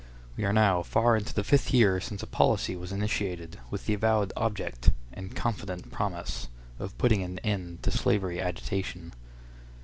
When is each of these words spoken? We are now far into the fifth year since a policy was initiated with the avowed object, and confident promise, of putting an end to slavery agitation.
We 0.35 0.45
are 0.45 0.51
now 0.51 0.81
far 0.81 1.15
into 1.15 1.31
the 1.31 1.43
fifth 1.43 1.71
year 1.71 2.01
since 2.01 2.23
a 2.23 2.25
policy 2.25 2.75
was 2.75 2.91
initiated 2.91 3.59
with 3.69 3.85
the 3.85 3.93
avowed 3.93 4.33
object, 4.35 4.89
and 5.13 5.35
confident 5.35 5.91
promise, 5.91 6.47
of 6.79 6.97
putting 6.97 7.21
an 7.21 7.37
end 7.43 7.83
to 7.83 7.91
slavery 7.91 8.41
agitation. 8.41 9.13